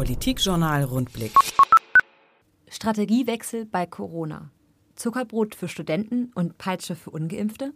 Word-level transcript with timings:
Politikjournal 0.00 0.84
Rundblick. 0.84 1.34
Strategiewechsel 2.70 3.66
bei 3.66 3.84
Corona. 3.84 4.50
Zuckerbrot 4.94 5.54
für 5.54 5.68
Studenten 5.68 6.32
und 6.34 6.56
Peitsche 6.56 6.96
für 6.96 7.10
ungeimpfte? 7.10 7.74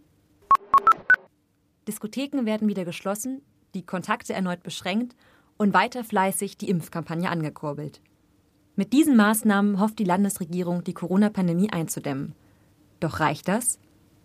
Diskotheken 1.87 2.45
werden 2.47 2.67
wieder 2.67 2.83
geschlossen, 2.83 3.43
die 3.75 3.85
Kontakte 3.85 4.33
erneut 4.33 4.63
beschränkt 4.63 5.15
und 5.57 5.75
weiter 5.75 6.03
fleißig 6.03 6.57
die 6.57 6.67
Impfkampagne 6.67 7.29
angekurbelt. 7.29 8.01
Mit 8.75 8.91
diesen 8.91 9.15
Maßnahmen 9.15 9.79
hofft 9.79 9.99
die 9.99 10.03
Landesregierung, 10.03 10.83
die 10.83 10.95
Corona-Pandemie 10.95 11.69
einzudämmen. 11.69 12.33
Doch 13.01 13.19
reicht 13.19 13.47
das? 13.47 13.77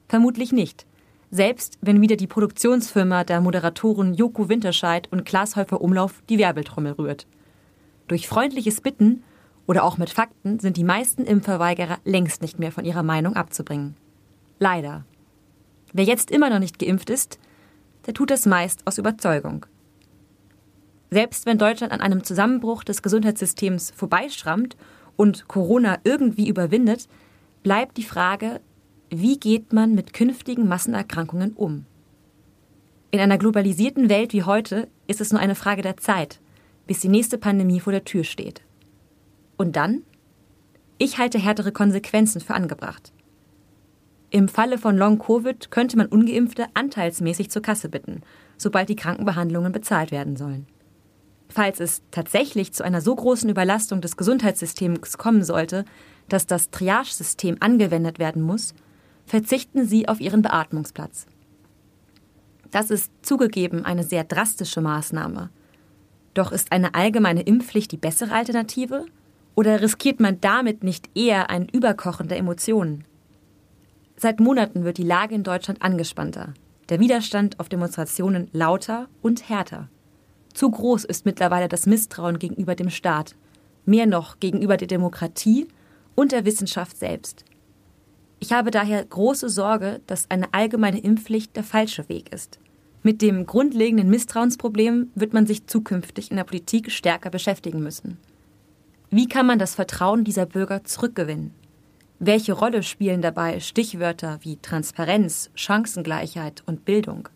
Vermutlich 0.09 0.53
nicht. 0.53 0.87
Selbst 1.31 1.77
wenn 1.83 2.01
wieder 2.01 2.17
die 2.17 2.27
Produktionsfirma 2.27 3.25
der 3.25 3.43
Moderatoren 3.43 4.15
Joko 4.15 4.49
Winterscheid 4.49 5.07
und 5.13 5.27
Klaas 5.27 5.55
Häufer 5.57 5.83
Umlauf 5.83 6.23
die 6.31 6.39
Werbeltrommel 6.39 6.93
rührt. 6.93 7.27
Durch 8.11 8.27
freundliches 8.27 8.81
Bitten 8.81 9.23
oder 9.69 9.85
auch 9.85 9.97
mit 9.97 10.11
Fakten 10.11 10.59
sind 10.59 10.77
die 10.77 10.83
meisten 10.83 11.27
Impfverweigerer 11.27 11.99
längst 12.05 12.43
nicht 12.43 12.59
mehr 12.59 12.73
von 12.73 12.85
ihrer 12.85 13.05
Meinung 13.05 13.37
abzubringen. 13.37 13.95
Leider. 14.59 15.05
Wer 15.93 16.03
jetzt 16.03 16.33
immer 16.33 16.51
noch 16.51 16.59
nicht 16.59 16.81
geimpft 16.81 17.09
ist, 17.09 17.39
der 18.07 18.15
tut 18.15 18.33
das 18.33 18.47
meist 18.47 18.85
aus 18.85 18.99
Überzeugung. 18.99 19.65
Selbst 21.13 21.47
wenn 21.47 21.57
Deutschland 21.57 21.93
an 21.93 22.01
einem 22.01 22.25
Zusammenbruch 22.25 22.83
des 22.83 23.03
Gesundheitssystems 23.03 23.93
vorbeischrammt 23.93 24.77
und 25.15 25.47
Corona 25.47 25.99
irgendwie 26.03 26.49
überwindet, 26.49 27.07
bleibt 27.63 27.97
die 27.97 28.03
Frage, 28.03 28.61
wie 29.09 29.39
geht 29.39 29.73
man 29.73 29.95
mit 29.95 30.15
künftigen 30.15 30.67
Massenerkrankungen 30.67 31.53
um? 31.53 31.87
In 33.13 33.21
einer 33.21 33.39
globalisierten 33.39 34.09
Welt 34.09 34.33
wie 34.33 34.43
heute 34.43 34.89
ist 35.07 35.21
es 35.21 35.31
nur 35.31 35.41
eine 35.41 35.55
Frage 35.55 35.83
der 35.83 35.97
Zeit, 35.97 36.41
bis 36.91 36.99
die 36.99 37.09
nächste 37.09 37.39
Pandemie 37.39 37.79
vor 37.79 37.93
der 37.93 38.03
Tür 38.03 38.25
steht. 38.25 38.63
Und 39.57 39.77
dann? 39.77 40.03
Ich 40.99 41.19
halte 41.19 41.39
härtere 41.39 41.71
Konsequenzen 41.71 42.41
für 42.41 42.55
angebracht. 42.55 43.13
Im 44.31 44.49
Falle 44.49 44.77
von 44.77 44.97
Long-Covid 44.97 45.71
könnte 45.71 45.97
man 45.97 46.09
ungeimpfte 46.09 46.67
anteilsmäßig 46.75 47.49
zur 47.49 47.63
Kasse 47.63 47.91
bitten, 47.91 48.23
sobald 48.57 48.89
die 48.89 48.97
Krankenbehandlungen 48.97 49.71
bezahlt 49.71 50.11
werden 50.11 50.35
sollen. 50.35 50.67
Falls 51.49 51.79
es 51.79 52.03
tatsächlich 52.11 52.73
zu 52.73 52.83
einer 52.83 53.01
so 53.01 53.15
großen 53.15 53.49
Überlastung 53.49 54.01
des 54.01 54.17
Gesundheitssystems 54.17 55.17
kommen 55.17 55.45
sollte, 55.45 55.85
dass 56.29 56.49
das 56.49 56.71
Triage-System 56.71 57.59
angewendet 57.61 58.19
werden 58.19 58.43
muss, 58.43 58.75
verzichten 59.27 59.87
sie 59.87 60.09
auf 60.09 60.21
ihren 60.21 60.43
Beatmungsplatz. 60.43 61.27
Das 62.73 62.91
ist 62.91 63.13
zugegeben 63.23 63.85
eine 63.85 64.03
sehr 64.03 64.25
drastische 64.25 64.81
Maßnahme. 64.81 65.51
Doch 66.35 66.53
ist 66.53 66.73
eine 66.73 66.95
allgemeine 66.95 67.43
Impfpflicht 67.43 67.93
die 67.93 67.97
bessere 67.97 68.33
Alternative? 68.33 69.07
Oder 69.55 69.81
riskiert 69.83 70.21
man 70.21 70.41
damit 70.41 70.85
nicht 70.85 71.11
eher 71.15 71.51
ein 71.51 71.69
Überkochen 71.69 72.29
der 72.29 72.39
Emotionen? 72.39 73.05
Seit 74.17 74.39
Monaten 74.39 74.85
wird 74.85 74.99
die 74.99 75.03
Lage 75.03 75.35
in 75.35 75.43
Deutschland 75.43 75.83
angespannter, 75.83 76.55
der 76.89 77.01
Widerstand 77.01 77.59
auf 77.59 77.69
Demonstrationen 77.69 78.49
lauter 78.53 79.09
und 79.23 79.49
härter. 79.49 79.89
Zu 80.55 80.71
groß 80.71 81.05
ist 81.05 81.25
mittlerweile 81.25 81.69
das 81.69 81.87
Misstrauen 81.87 82.39
gegenüber 82.39 82.75
dem 82.75 82.91
Staat, 82.91 83.35
mehr 83.85 84.07
noch 84.07 84.39
gegenüber 84.39 84.77
der 84.77 84.89
Demokratie 84.89 85.69
und 86.15 86.33
der 86.33 86.45
Wissenschaft 86.45 86.99
selbst. 86.99 87.45
Ich 88.41 88.53
habe 88.53 88.71
daher 88.71 89.05
große 89.05 89.49
Sorge, 89.49 90.01
dass 90.07 90.31
eine 90.31 90.53
allgemeine 90.53 91.01
Impfpflicht 91.01 91.57
der 91.57 91.65
falsche 91.65 92.09
Weg 92.09 92.33
ist. 92.33 92.59
Mit 93.03 93.23
dem 93.23 93.47
grundlegenden 93.47 94.11
Misstrauensproblem 94.11 95.11
wird 95.15 95.33
man 95.33 95.47
sich 95.47 95.67
zukünftig 95.67 96.31
in 96.31 96.37
der 96.37 96.45
Politik 96.45 96.91
stärker 96.91 97.31
beschäftigen 97.31 97.83
müssen. 97.83 98.19
Wie 99.11 99.27
kann 99.27 99.47
man 99.47 99.59
das 99.59 99.75
Vertrauen 99.75 100.23
dieser 100.23 100.45
Bürger 100.45 100.85
zurückgewinnen? 100.85 101.55
Welche 102.19 102.53
Rolle 102.53 102.83
spielen 102.83 103.23
dabei 103.23 103.59
Stichwörter 103.61 104.39
wie 104.43 104.57
Transparenz, 104.57 105.51
Chancengleichheit 105.55 106.63
und 106.67 106.85
Bildung? 106.85 107.31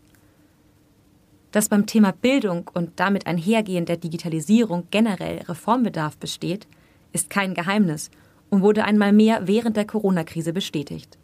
Dass 1.53 1.71
beim 1.71 1.87
Thema 1.87 2.13
Bildung 2.13 2.71
und 2.75 2.91
damit 2.97 3.27
einhergehend 3.27 3.89
der 3.89 3.97
Digitalisierung 3.97 4.89
generell 4.91 5.39
Reformbedarf 5.39 6.19
besteht, 6.19 6.67
ist 7.13 7.31
kein 7.31 7.55
Geheimnis 7.55 8.11
und 8.51 8.61
wurde 8.61 8.85
einmal 8.85 9.13
mehr 9.15 9.47
während 9.47 9.79
der 9.79 9.87
Corona-Krise 9.87 10.53
bestätigt. 10.53 11.17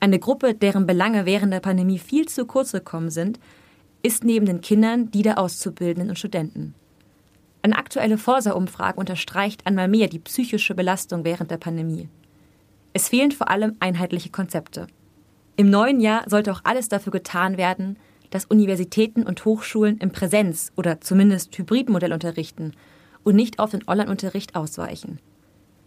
Eine 0.00 0.18
Gruppe, 0.18 0.54
deren 0.54 0.86
Belange 0.86 1.26
während 1.26 1.52
der 1.52 1.60
Pandemie 1.60 1.98
viel 1.98 2.26
zu 2.26 2.46
kurz 2.46 2.72
gekommen 2.72 3.10
sind, 3.10 3.40
ist 4.02 4.24
neben 4.24 4.46
den 4.46 4.60
Kindern 4.60 5.10
die 5.10 5.22
der 5.22 5.38
Auszubildenden 5.38 6.10
und 6.10 6.18
Studenten. 6.18 6.74
Eine 7.62 7.76
aktuelle 7.76 8.18
Forsa-Umfrage 8.18 8.98
unterstreicht 8.98 9.66
einmal 9.66 9.88
mehr 9.88 10.06
die 10.06 10.20
psychische 10.20 10.74
Belastung 10.74 11.24
während 11.24 11.50
der 11.50 11.56
Pandemie. 11.56 12.08
Es 12.92 13.08
fehlen 13.08 13.32
vor 13.32 13.50
allem 13.50 13.76
einheitliche 13.80 14.30
Konzepte. 14.30 14.86
Im 15.56 15.70
neuen 15.70 16.00
Jahr 16.00 16.24
sollte 16.28 16.52
auch 16.52 16.60
alles 16.62 16.88
dafür 16.88 17.10
getan 17.10 17.56
werden, 17.56 17.96
dass 18.30 18.44
Universitäten 18.44 19.24
und 19.24 19.44
Hochschulen 19.44 19.98
im 19.98 20.12
Präsenz- 20.12 20.70
oder 20.76 21.00
zumindest 21.00 21.56
Hybridmodell 21.58 22.12
unterrichten 22.12 22.72
und 23.24 23.34
nicht 23.34 23.58
auf 23.58 23.70
den 23.70 23.86
Online-Unterricht 23.88 24.54
ausweichen. 24.54 25.18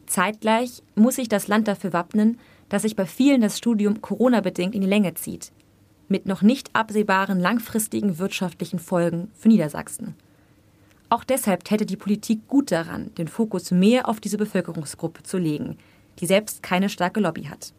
Zeitgleich 0.07 0.83
muss 0.95 1.15
sich 1.15 1.29
das 1.29 1.47
Land 1.47 1.67
dafür 1.69 1.93
wappnen, 1.93 2.37
dass 2.71 2.83
sich 2.83 2.95
bei 2.95 3.05
vielen 3.05 3.41
das 3.41 3.57
Studium 3.57 4.01
Corona-bedingt 4.01 4.73
in 4.73 4.79
die 4.79 4.87
Länge 4.87 5.13
zieht, 5.15 5.51
mit 6.07 6.25
noch 6.25 6.41
nicht 6.41 6.73
absehbaren 6.73 7.37
langfristigen 7.37 8.17
wirtschaftlichen 8.17 8.79
Folgen 8.79 9.29
für 9.35 9.49
Niedersachsen. 9.49 10.15
Auch 11.09 11.25
deshalb 11.25 11.65
täte 11.65 11.85
die 11.85 11.97
Politik 11.97 12.47
gut 12.47 12.71
daran, 12.71 13.13
den 13.15 13.27
Fokus 13.27 13.71
mehr 13.71 14.07
auf 14.07 14.21
diese 14.21 14.37
Bevölkerungsgruppe 14.37 15.21
zu 15.21 15.37
legen, 15.37 15.77
die 16.19 16.25
selbst 16.25 16.63
keine 16.63 16.87
starke 16.87 17.19
Lobby 17.19 17.43
hat. 17.43 17.73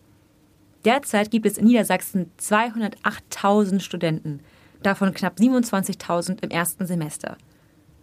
Derzeit 0.85 1.31
gibt 1.31 1.47
es 1.47 1.57
in 1.57 1.65
Niedersachsen 1.65 2.31
208.000 2.39 3.81
Studenten, 3.81 4.41
davon 4.83 5.15
knapp 5.15 5.39
27.000 5.39 6.43
im 6.43 6.51
ersten 6.51 6.87
Semester. 6.87 7.39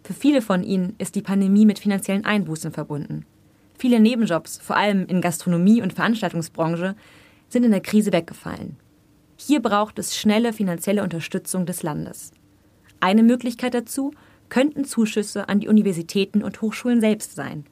Für 0.03 0.15
viele 0.15 0.41
von 0.41 0.63
ihnen 0.63 0.95
ist 0.97 1.13
die 1.13 1.21
Pandemie 1.21 1.67
mit 1.67 1.77
finanziellen 1.77 2.25
Einbußen 2.25 2.71
verbunden. 2.71 3.27
Viele 3.79 4.01
Nebenjobs, 4.01 4.57
vor 4.57 4.75
allem 4.75 5.05
in 5.05 5.21
Gastronomie 5.21 5.81
und 5.81 5.93
Veranstaltungsbranche, 5.93 6.95
sind 7.47 7.63
in 7.63 7.71
der 7.71 7.79
Krise 7.79 8.11
weggefallen. 8.11 8.75
Hier 9.37 9.61
braucht 9.61 9.97
es 9.99 10.17
schnelle 10.17 10.51
finanzielle 10.51 11.01
Unterstützung 11.01 11.65
des 11.65 11.81
Landes. 11.81 12.33
Eine 12.99 13.23
Möglichkeit 13.23 13.73
dazu 13.73 14.11
könnten 14.49 14.83
Zuschüsse 14.83 15.47
an 15.47 15.61
die 15.61 15.69
Universitäten 15.69 16.43
und 16.43 16.61
Hochschulen 16.61 16.99
selbst 16.99 17.35
sein. 17.35 17.65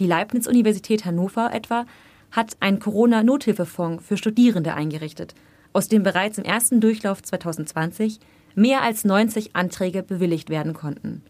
Die 0.00 0.08
Leibniz-Universität 0.08 1.04
Hannover 1.04 1.54
etwa 1.54 1.86
hat 2.32 2.56
einen 2.58 2.80
Corona-Nothilfefonds 2.80 4.04
für 4.04 4.16
Studierende 4.16 4.74
eingerichtet, 4.74 5.36
aus 5.72 5.86
dem 5.86 6.02
bereits 6.02 6.38
im 6.38 6.44
ersten 6.44 6.80
Durchlauf 6.80 7.22
2020 7.22 8.18
mehr 8.56 8.82
als 8.82 9.04
90 9.04 9.54
Anträge 9.54 10.02
bewilligt 10.02 10.50
werden 10.50 10.74
konnten. 10.74 11.22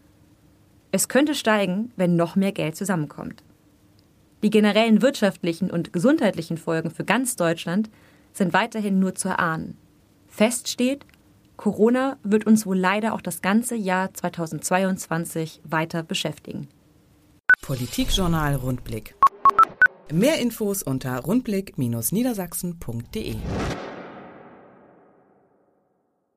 Es 0.91 1.09
könnte 1.09 1.35
steigen, 1.35 1.91
wenn 1.95 2.15
noch 2.15 2.35
mehr 2.35 2.53
Geld 2.53 2.75
zusammenkommt. 2.75 3.43
Die 4.43 4.49
generellen 4.49 5.01
wirtschaftlichen 5.01 5.69
und 5.69 5.91
gesundheitlichen 5.91 6.57
Folgen 6.57 6.91
für 6.91 7.03
ganz 7.03 7.35
Deutschland 7.35 7.89
sind 8.31 8.53
weiterhin 8.53 8.99
nur 8.99 9.15
zu 9.15 9.27
erahnen. 9.29 9.77
Fest 10.27 10.69
steht, 10.69 11.05
Corona 11.57 12.17
wird 12.23 12.47
uns 12.47 12.65
wohl 12.65 12.77
leider 12.77 13.13
auch 13.13 13.21
das 13.21 13.41
ganze 13.41 13.75
Jahr 13.75 14.13
2022 14.13 15.59
weiter 15.65 16.03
beschäftigen. 16.03 16.69
Politikjournal 17.61 18.55
Rundblick. 18.55 19.15
Mehr 20.11 20.39
Infos 20.39 20.81
unter 20.83 21.19
rundblick-niedersachsen.de 21.19 23.35